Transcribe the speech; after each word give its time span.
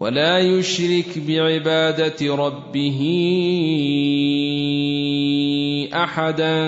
ولا 0.00 0.38
يشرك 0.38 1.18
بعبادة 1.18 2.34
ربه 2.34 3.00
أحدا 5.94 6.58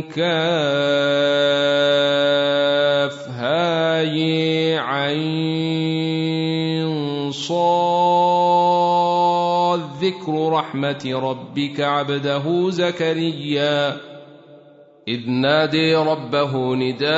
كاف 0.00 0.22
هاي 3.28 4.78
عين 4.78 5.72
صاد 7.32 8.22
ذكر 10.02 10.48
رحمة 10.52 11.20
ربك 11.22 11.80
عبده 11.80 12.70
زكريا 12.70 13.96
إذ 15.08 15.30
نادي 15.30 15.94
ربه 15.94 16.74
نداء 16.74 17.12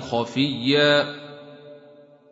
خفيا 0.00 1.25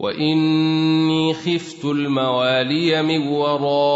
وإني 0.00 1.34
خفت 1.34 1.84
الموالي 1.84 3.02
من 3.02 3.28
ورائي 3.28 3.90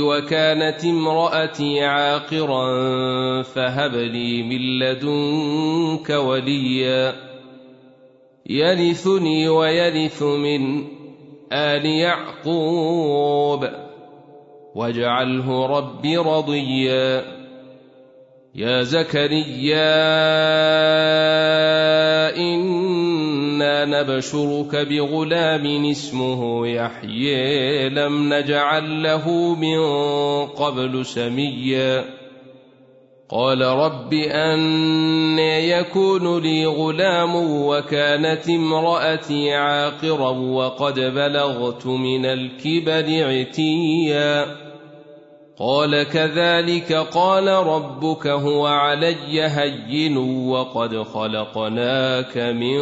وكانت 0.00 0.84
امرأتي 0.84 1.84
عاقرا 1.84 3.42
فهب 3.42 3.94
لي 3.94 4.42
من 4.42 4.78
لدنك 4.78 6.10
وليا 6.10 7.14
يرثني 8.46 9.48
ويرث 9.48 10.22
من 10.22 10.84
آل 11.52 11.86
يعقوب 11.86 13.68
واجعله 14.74 15.66
رب 15.66 16.06
رضيا 16.06 17.24
يا 18.54 18.82
زكريا 18.82 19.92
إنا 23.62 24.02
نبشرك 24.02 24.76
بغلام 24.88 25.90
اسمه 25.90 26.66
يحيي 26.66 27.88
لم 27.88 28.34
نجعل 28.34 29.02
له 29.02 29.54
من 29.54 29.78
قبل 30.46 31.06
سميا. 31.06 32.04
قال 33.30 33.62
رب 33.62 34.12
أن 34.12 35.38
يكون 35.38 36.42
لي 36.42 36.66
غلام 36.66 37.34
وكانت 37.66 38.48
امرأتي 38.50 39.54
عاقرا 39.54 40.30
وقد 40.30 40.94
بلغت 40.94 41.86
من 41.86 42.26
الكبر 42.26 43.24
عتيا. 43.24 44.61
قال 45.64 46.02
كذلك 46.02 46.92
قال 46.92 47.48
ربك 47.48 48.26
هو 48.26 48.66
علي 48.66 49.42
هين 49.42 50.16
وقد 50.48 51.02
خلقناك 51.02 52.38
من 52.38 52.80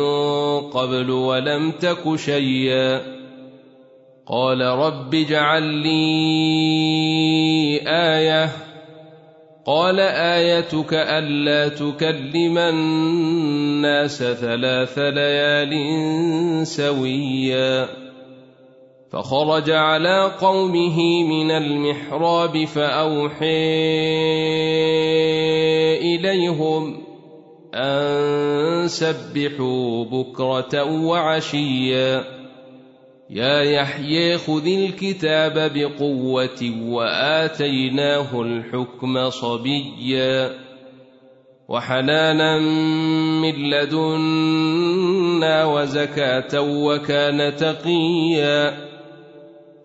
قبل 0.61 1.11
ولم 1.11 1.70
تك 1.70 2.17
شيئا. 2.17 3.00
قال 4.27 4.61
رب 4.61 5.14
اجعل 5.14 5.62
لي 5.62 6.00
آية. 7.87 8.50
قال 9.67 10.00
آيتك 10.00 10.94
ألا 10.94 11.69
تكلم 11.69 12.59
الناس 12.59 14.22
ثلاث 14.22 14.98
ليال 14.98 15.72
سويا. 16.67 18.09
فخرج 19.12 19.70
على 19.70 20.33
قومه 20.41 21.22
من 21.25 21.50
المحراب 21.50 22.65
فأوحي 22.65 23.47
إليهم 25.98 27.03
أن 27.75 28.88
سبحوا 28.88 30.04
بكرة 30.04 31.04
وعشيا. 31.06 32.25
يا 33.31 33.62
يحيى 33.62 34.38
خذ 34.38 34.66
الكتاب 34.66 35.72
بقوة 35.75 36.75
وآتيناه 36.82 38.42
الحكم 38.42 39.31
صبيا. 39.31 40.50
وحنانا 41.69 42.59
من 43.41 43.71
لدنا 43.71 45.65
وزكاة 45.65 46.60
وكان 46.60 47.56
تقيا. 47.56 48.90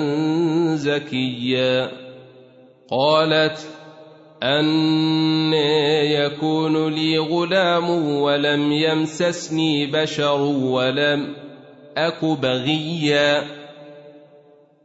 زكيا. 0.75 1.91
قالت 2.91 3.57
ان 4.43 5.53
يكون 6.03 6.93
لي 6.93 7.17
غلام 7.17 7.89
ولم 8.21 8.71
يمسسني 8.71 9.85
بشر 9.85 10.41
ولم 10.41 11.35
أك 11.97 12.25
بغيا. 12.25 13.43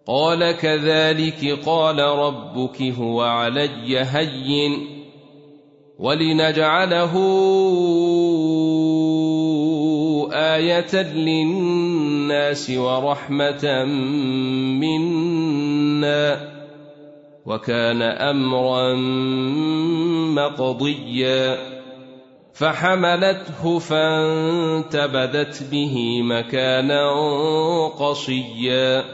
قال 0.06 0.52
كذلك 0.52 1.58
قال 1.66 1.98
ربك 1.98 2.82
هو 2.82 3.22
علي 3.22 3.98
هين. 3.98 4.97
ولنجعله 5.98 7.14
آية 10.32 11.02
للناس 11.02 12.70
ورحمة 12.70 13.84
منا 14.80 16.48
وكان 17.46 18.02
أمرا 18.02 18.94
مقضيا 20.34 21.58
فحملته 22.54 23.78
فانتبذت 23.78 25.62
به 25.70 26.22
مكانا 26.22 27.10
قصيا 27.88 29.04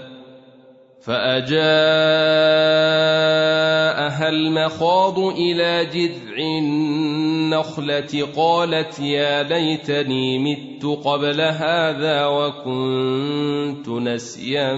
المخاض 4.29 5.19
إلى 5.19 5.85
جذع 5.85 6.37
النخلة 6.39 8.29
قالت 8.37 8.99
يا 8.99 9.43
ليتني 9.43 10.39
مت 10.39 10.85
قبل 11.05 11.41
هذا 11.41 12.27
وكنت 12.27 13.89
نسيا 13.89 14.75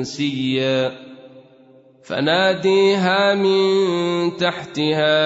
منسيا. 0.00 0.92
فناديها 2.04 3.34
من 3.34 4.36
تحتها 4.36 5.16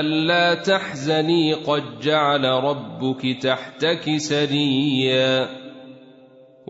ألا 0.00 0.54
تحزني 0.54 1.54
قد 1.54 1.82
جعل 2.02 2.44
ربك 2.44 3.42
تحتك 3.42 4.16
سريا. 4.16 5.63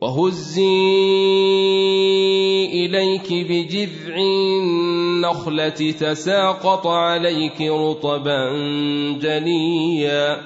وهزي 0.04 0.64
إليك 2.66 3.28
بجذع 3.32 4.16
النخلة 4.16 5.68
تساقط 5.68 6.86
عليك 6.86 7.60
رطبا 7.60 8.50
جنيا 9.20 10.40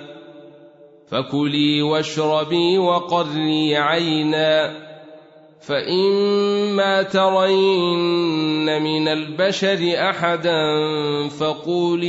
فكلي 1.10 1.82
واشربي 1.82 2.78
وقري 2.78 3.76
عينا. 3.76 4.88
فإما 5.61 7.02
ترين 7.02 8.82
من 8.82 9.08
البشر 9.08 10.11
أحدا 10.11 10.58
فقولي 11.28 12.08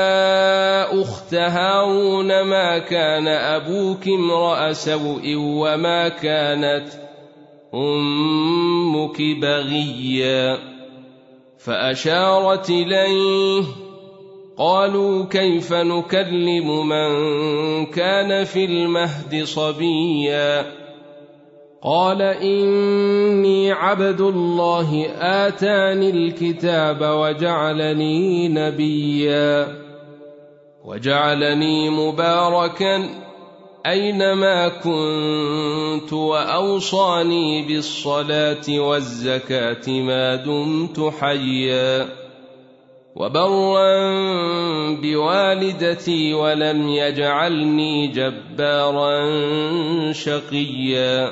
هارون 1.35 2.41
ما 2.41 2.77
كان 2.77 3.27
أبوك 3.27 4.07
امرأ 4.07 4.73
سوء 4.73 5.35
وما 5.35 6.09
كانت 6.09 6.87
أمك 7.73 9.21
بغيا 9.41 10.57
فأشارت 11.59 12.69
إليه 12.69 13.63
قالوا 14.57 15.25
كيف 15.25 15.73
نكلم 15.73 16.87
من 16.87 17.11
كان 17.85 18.43
في 18.43 18.65
المهد 18.65 19.43
صبيا 19.43 20.65
قال 21.83 22.21
إني 22.21 23.71
عبد 23.71 24.21
الله 24.21 25.05
آتاني 25.19 26.09
الكتاب 26.09 27.01
وجعلني 27.01 28.47
نبيا 28.47 29.80
وجعلني 30.85 31.89
مباركا 31.89 33.09
أينما 33.85 34.67
كنت 34.67 36.13
وأوصاني 36.13 37.67
بالصلاة 37.67 38.69
والزكاة 38.69 39.89
ما 39.89 40.35
دمت 40.35 41.13
حيا 41.19 42.07
وبرا 43.15 43.91
بوالدتي 45.01 46.33
ولم 46.33 46.89
يجعلني 46.89 48.07
جبارا 48.07 49.21
شقيا 50.11 51.31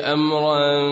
أمرا 0.00 0.86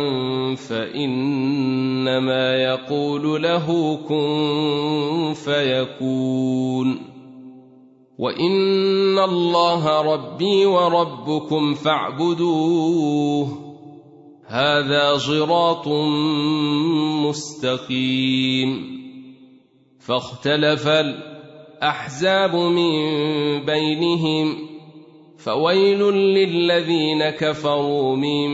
فإنما 0.54 2.56
يقول 2.56 3.42
له 3.42 3.98
كن 4.08 5.32
فيكون. 5.44 6.98
وإن 8.18 9.18
الله 9.18 10.14
ربي 10.14 10.66
وربكم 10.66 11.74
فاعبدوه. 11.74 13.48
هذا 14.46 15.16
صراط 15.16 15.88
مستقيم. 17.28 18.98
فاختلف 19.98 20.88
الأحزاب 20.88 22.56
من 22.56 22.92
بينهم. 23.64 24.67
فويل 25.38 26.02
للذين 26.12 27.30
كفروا 27.30 28.16
من 28.16 28.48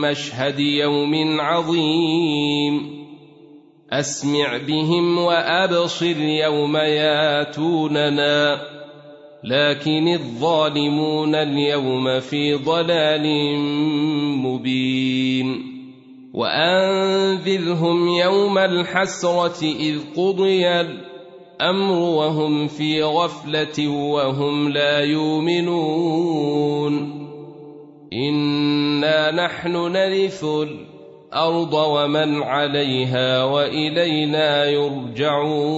مشهد 0.00 0.60
يوم 0.60 1.40
عظيم. 1.40 3.04
أسمع 3.92 4.56
بهم 4.56 5.18
وأبصر 5.18 6.20
يوم 6.20 6.76
ياتوننا. 6.76 8.60
لكن 9.44 10.08
الظالمون 10.08 11.34
اليوم 11.34 12.20
في 12.20 12.54
ضلال 12.54 13.56
مبين. 14.38 15.74
وأنذرهم 16.34 18.08
يوم 18.08 18.58
الحسرة 18.58 19.62
إذ 19.62 19.98
قضي 20.16 20.66
الأمر 21.60 21.98
وهم 21.98 22.68
في 22.68 23.02
غفلة 23.02 23.88
وهم 23.88 24.68
لا 24.68 25.00
يؤمنون. 25.00 26.94
انا 28.12 29.30
نحن 29.30 29.72
نرث 29.72 30.44
الأرض 30.44 31.74
ومن 31.74 32.42
عليها 32.42 33.44
وإلينا 33.44 34.64
يرجعون. 34.64 35.74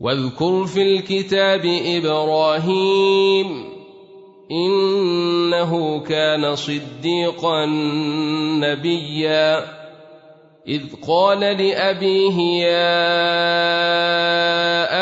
واذكر 0.00 0.66
في 0.66 0.82
الكتاب 0.82 1.80
إبراهيم 1.86 3.46
إنه 4.50 6.00
كان 6.00 6.56
صديقا 6.56 7.66
نبيا. 8.60 9.79
إذ 10.68 10.82
قال 11.08 11.40
لأبيه 11.40 12.64
يا 12.64 13.00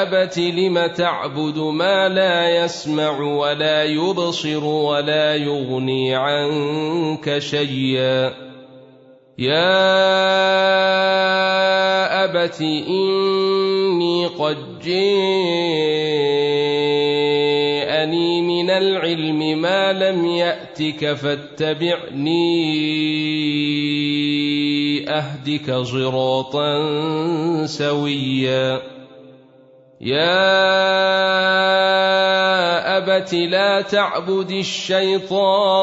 أبت 0.03 0.39
لم 0.39 0.87
تعبد 0.87 1.59
ما 1.59 2.09
لا 2.09 2.65
يسمع 2.65 3.21
ولا 3.21 3.85
يبصر 3.85 4.65
ولا 4.65 5.37
يغني 5.37 6.15
عنك 6.15 7.39
شيئا. 7.39 8.33
يا 9.39 9.95
أبت 12.25 12.61
إني 12.61 14.27
قد 14.27 14.79
جاءني 14.79 15.11
من 18.43 18.71
العلم 18.71 19.61
ما 19.61 19.93
لم 19.93 20.27
يأتك 20.27 21.15
فاتبعني. 21.15 22.49
أهدك 25.09 25.75
صراطا 25.75 26.77
سويا. 27.67 28.81
يا 30.01 30.59
أبت 32.99 33.35
لا 33.35 33.81
تعبد 33.81 34.51
الشيطان. 34.51 35.81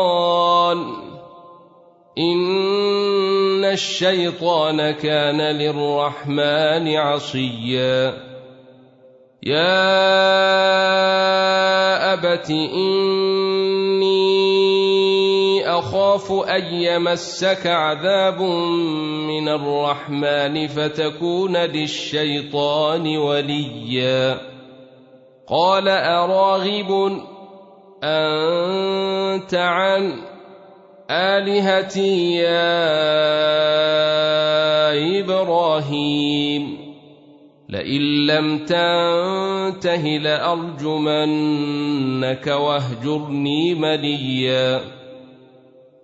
إن 2.17 3.65
الشيطان 3.65 4.91
كان 4.91 5.41
للرحمن 5.41 6.95
عصيا. 6.95 8.13
يا 9.43 9.73
أبت 12.13 12.49
إني 12.49 13.64
أخاف 15.79 16.31
أن 16.31 16.73
يمسك 16.73 17.67
عذاب 17.67 18.41
من 19.27 19.49
الرحمن 19.49 20.67
فتكون 20.67 21.57
للشيطان 21.57 23.17
وليا. 23.17 24.37
قال 25.47 25.87
أراغب 25.87 27.19
أنت 28.03 29.53
عن 29.53 30.13
آلهتي 31.11 32.33
يا 32.33 32.79
إبراهيم. 35.19 36.77
لئن 37.69 38.27
لم 38.27 38.65
تنته 38.65 40.17
لأرجمنك 40.17 42.47
وأهجرني 42.47 43.75
مليا. 43.75 45.04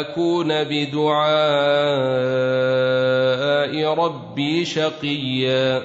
أكون 0.00 0.48
بدعاء 0.48 1.24
ربي 3.94 4.64
شقيا. 4.64 5.82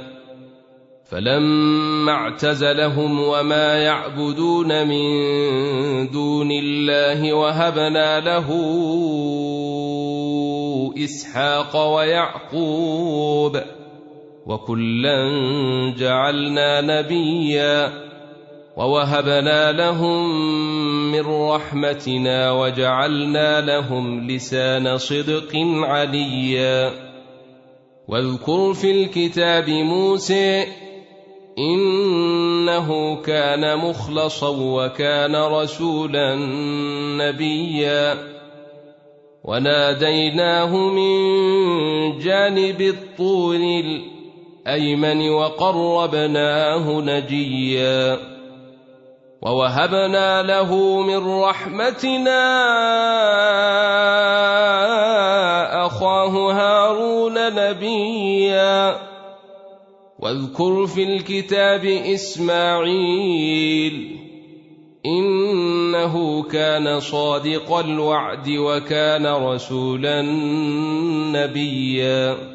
فلما 1.11 2.11
اعتزلهم 2.11 3.19
وما 3.19 3.77
يعبدون 3.77 4.87
من 4.87 5.05
دون 6.11 6.51
الله 6.51 7.33
وهبنا 7.33 8.19
له 8.19 8.47
إسحاق 11.03 11.95
ويعقوب 11.95 13.61
وكلا 14.45 15.29
جعلنا 15.97 16.81
نبيا. 16.81 18.04
ووهبنا 18.77 19.71
لهم 19.71 20.31
من 21.11 21.25
رحمتنا 21.27 22.51
وجعلنا 22.51 23.61
لهم 23.61 24.27
لسان 24.27 24.97
صدق 24.97 25.51
عليا 25.83 26.91
واذكر 28.07 28.73
في 28.73 28.91
الكتاب 28.91 29.69
موسى 29.69 30.65
انه 31.57 33.15
كان 33.21 33.77
مخلصا 33.77 34.49
وكان 34.49 35.35
رسولا 35.35 36.35
نبيا 37.17 38.35
وناديناه 39.43 40.75
من 40.75 41.17
جانب 42.19 42.81
الطور 42.81 43.55
الايمن 43.55 45.29
وقربناه 45.29 47.01
نجيا 47.01 48.34
ووهبنا 49.45 50.41
له 50.41 51.01
من 51.01 51.41
رحمتنا 51.41 52.45
اخاه 55.85 56.51
هارون 56.51 57.55
نبيا 57.55 58.97
واذكر 60.19 60.87
في 60.87 61.03
الكتاب 61.03 61.85
اسماعيل 62.25 63.45
انه 65.05 66.43
كان 66.43 66.99
صادق 66.99 67.73
الوعد 67.77 68.49
وكان 68.49 69.25
رسولا 69.27 70.21
نبيا 71.31 72.54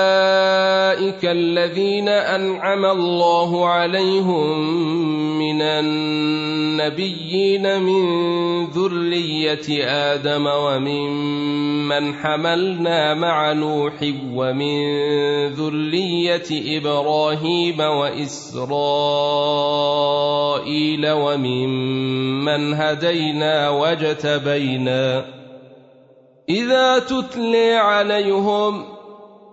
الذين 1.23 2.09
انعم 2.09 2.85
الله 2.85 3.67
عليهم 3.67 4.59
من 5.39 5.61
النبيين 6.81 7.81
من 7.81 8.03
ذريه 8.65 9.85
آدم 9.85 10.47
وممن 10.47 12.13
حملنا 12.13 13.13
مع 13.13 13.53
نوح 13.53 13.93
ومن 14.33 14.77
ذريه 15.53 16.77
إبراهيم 16.77 17.79
واسرائيل 17.79 18.71
وممن 21.11 22.73
هدينا 22.73 23.69
واجتبينا 23.69 25.25
اذا 26.49 26.99
تتلي 26.99 27.73
عليهم 27.73 28.90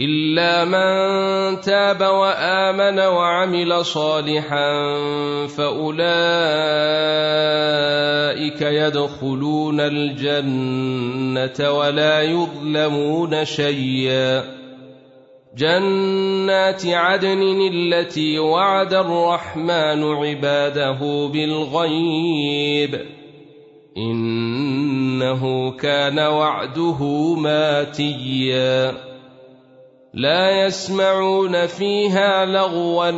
إلا 0.00 0.64
من 0.64 1.60
تاب 1.60 2.00
وآمن 2.00 2.98
وعمل 2.98 3.84
صالحا 3.84 4.96
فأولئك 5.46 6.08
يدخلون 8.62 9.80
الجنة 9.80 11.72
ولا 11.72 12.22
يظلمون 12.22 13.44
شيئا. 13.44 14.44
جنات 15.56 16.86
عدن 16.86 17.70
التي 17.72 18.38
وعد 18.38 18.94
الرحمن 18.94 20.04
عباده 20.04 21.30
بالغيب. 21.32 23.00
إنه 23.96 25.70
كان 25.70 26.18
وعده 26.18 27.34
ماتيا. 27.34 29.07
لا 30.14 30.66
يسمعون 30.66 31.66
فيها 31.66 32.44
لغوا 32.44 33.12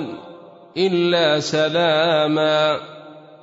إلا 0.76 1.40
سلاما 1.40 2.80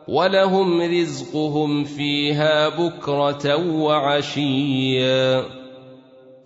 ولهم 0.08 0.82
رزقهم 0.82 1.84
فيها 1.84 2.70
بكرة 2.70 3.72
وعشيا. 3.82 5.44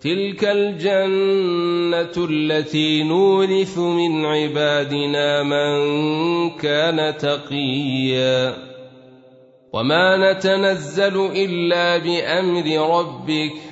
تلك 0.00 0.44
الجنة 0.44 2.26
التي 2.30 3.02
نورث 3.02 3.78
من 3.78 4.24
عبادنا 4.24 5.42
من 5.42 5.70
كان 6.50 7.16
تقيا. 7.16 8.56
وما 9.72 10.32
نتنزل 10.32 11.26
إلا 11.26 11.98
بأمر 11.98 12.98
ربك 12.98 13.71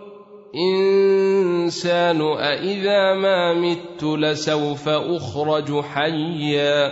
الإنسان 0.55 2.21
أإذا 2.21 3.13
ما 3.13 3.53
مت 3.53 4.03
لسوف 4.03 4.89
أخرج 4.89 5.81
حيا 5.81 6.91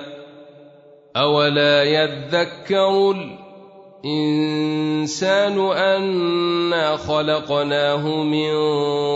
أولا 1.15 1.83
يذكر 1.83 3.15
الإنسان 4.05 5.59
أنا 5.71 6.97
خلقناه 6.97 8.23
من 8.23 8.51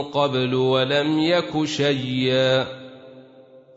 قبل 0.04 0.56
ولم 0.56 1.20
يك 1.20 1.66
شيئا 1.66 2.83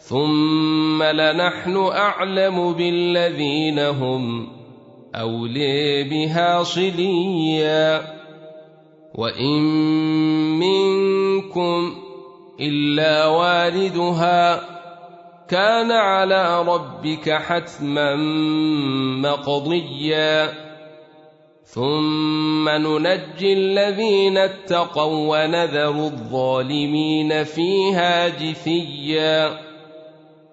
ثم 0.00 1.02
لنحن 1.02 1.76
اعلم 1.76 2.72
بالذين 2.72 3.78
هم 3.78 4.48
اولي 5.14 6.04
بها 6.04 6.62
صليا 6.62 8.02
وان 9.14 9.62
منكم 10.58 11.94
الا 12.60 13.26
واردها 13.26 14.60
كان 15.48 15.92
على 15.92 16.62
ربك 16.62 17.30
حتما 17.30 18.16
مقضيا 19.20 20.52
ثم 21.64 22.68
ننجي 22.68 23.52
الذين 23.52 24.38
اتقوا 24.38 25.38
ونذر 25.38 25.88
الظالمين 25.88 27.44
فيها 27.44 28.28
جثيا 28.28 29.69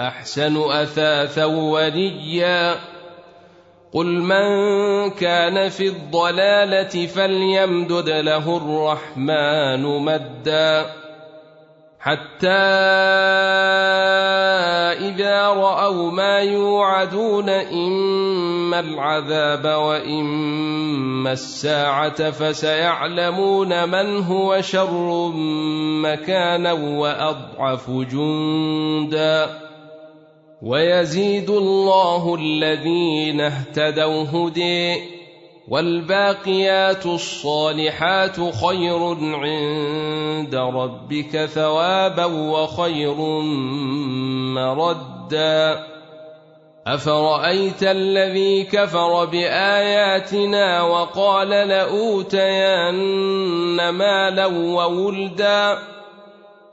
أحسن 0.00 0.70
أثاثا 0.70 1.44
وريا 1.44 2.74
قل 3.92 4.06
من 4.06 4.46
كان 5.10 5.68
في 5.68 5.88
الضلالة 5.88 7.06
فليمدد 7.06 8.10
له 8.10 8.56
الرحمن 8.56 9.82
مدا. 10.04 10.86
حتى 12.00 12.46
إذا 15.08 15.46
رأوا 15.48 16.10
ما 16.10 16.38
يوعدون 16.38 17.48
إما 17.48 18.80
العذاب 18.80 19.64
وإما 19.64 21.32
الساعة 21.32 22.30
فسيعلمون 22.30 23.88
من 23.88 24.24
هو 24.24 24.60
شر 24.60 25.32
مكانا 26.02 26.72
وأضعف 26.72 27.90
جندا. 27.90 29.67
ويزيد 30.62 31.50
الله 31.50 32.34
الذين 32.34 33.40
اهتدوا 33.40 34.24
هدي 34.24 34.96
والباقيات 35.68 37.06
الصالحات 37.06 38.36
خير 38.54 39.16
عند 39.34 40.54
ربك 40.54 41.46
ثوابا 41.46 42.24
وخير 42.24 43.14
مردا. 44.54 45.86
أفرأيت 46.86 47.82
الذي 47.82 48.64
كفر 48.64 49.24
بآياتنا 49.24 50.82
وقال 50.82 51.48
لأوتين 51.48 52.98
مالا 53.88 54.46
وولدا؟ 54.46 55.78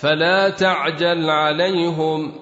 فلا 0.00 0.48
تعجل 0.50 1.30
عليهم 1.30 2.32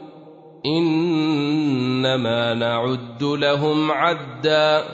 إنما 0.66 2.55
نعد 2.55 3.23
لهم 3.23 3.92
عدا. 3.92 4.85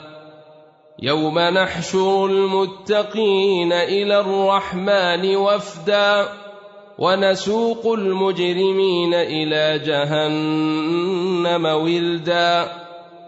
يوم 1.01 1.39
نحشر 1.39 2.25
المتقين 2.25 3.73
إلى 3.73 4.19
الرحمن 4.19 5.35
وفدا 5.35 6.27
ونسوق 6.99 7.93
المجرمين 7.93 9.13
إلى 9.13 9.79
جهنم 9.85 11.65
ولدا 11.65 12.67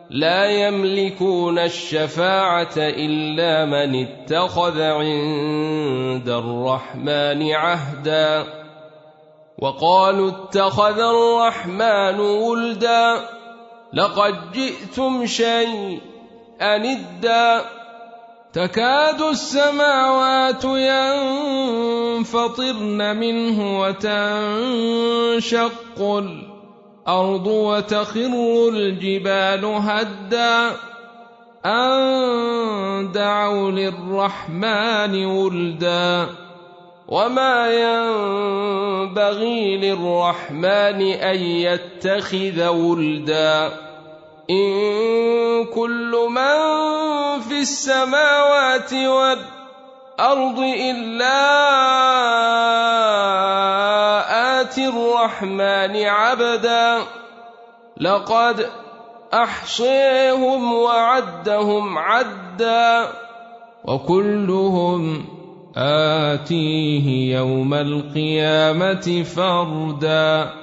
لا 0.09 0.67
يملكون 0.67 1.59
الشفاعة 1.59 2.77
إلا 2.77 3.65
من 3.65 4.05
اتخذ 4.05 4.81
عند 4.81 6.29
الرحمن 6.29 7.51
عهدا. 7.51 8.64
وقالوا 9.59 10.29
اتخذ 10.29 10.99
الرحمن 10.99 12.19
ولدا 12.19 13.29
لقد 13.93 14.51
جئتم 14.51 15.25
شيئا 15.25 16.01
ادا 16.61 17.61
تكاد 18.53 19.21
السماوات 19.21 20.63
ينفطرن 22.15 23.15
منه 23.17 23.79
وتنشق 23.81 25.21
الأرض 26.01 27.47
وتخر 27.47 28.69
الجبال 28.69 29.65
هدا 29.65 30.71
أن 31.65 33.11
دعوا 33.11 33.71
للرحمن 33.71 35.25
ولدا 35.25 36.27
وما 37.07 37.67
ينبغي 37.71 39.77
للرحمن 39.77 41.01
ان 41.01 41.35
يتخذ 41.39 42.67
ولدا 42.67 43.71
ان 44.49 45.65
كل 45.65 46.27
من 46.29 46.59
في 47.41 47.59
السماوات 47.61 48.93
والارض 48.93 50.59
الا 50.59 51.41
اتي 54.61 54.87
الرحمن 54.87 56.05
عبدا 56.05 56.97
لقد 57.97 58.69
احصيهم 59.33 60.73
وعدهم 60.73 61.97
عدا 61.97 63.07
وكلهم 63.85 65.25
آتيه 65.77 67.35
يوم 67.37 67.73
القيامة 67.73 69.23
فردا. 69.23 70.53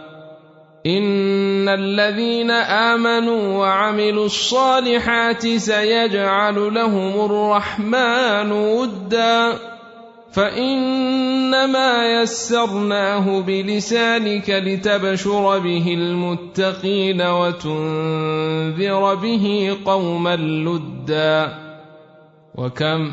إن 0.86 1.68
الذين 1.68 2.50
آمنوا 2.50 3.58
وعملوا 3.58 4.26
الصالحات 4.26 5.46
سيجعل 5.46 6.74
لهم 6.74 7.24
الرحمن 7.24 8.52
ودا. 8.52 9.52
فإنما 10.32 12.22
يسرناه 12.22 13.40
بلسانك 13.40 14.50
لتبشر 14.50 15.58
به 15.58 15.94
المتقين 15.94 17.20
وتنذر 17.20 19.14
به 19.14 19.76
قوما 19.84 20.36
لدا. 20.36 21.58
وكم 22.54 23.12